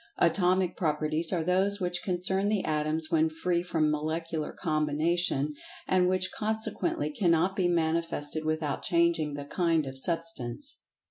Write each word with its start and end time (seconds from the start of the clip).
Atomic 0.17 0.75
Properties 0.75 1.31
are 1.31 1.43
those 1.43 1.79
which 1.79 2.01
concern 2.01 2.47
the 2.47 2.65
Atoms 2.65 3.11
when 3.11 3.29
free 3.29 3.61
from 3.61 3.91
Molecular 3.91 4.51
combination, 4.51 5.53
and 5.87 6.09
which 6.09 6.31
consequently 6.31 7.11
cannot 7.11 7.55
be 7.55 7.67
manifested 7.67 8.43
without 8.43 8.81
changing 8.81 9.35
the 9.35 9.45
"kind" 9.45 9.85
of 9.85 9.99
Substance. 9.99 10.81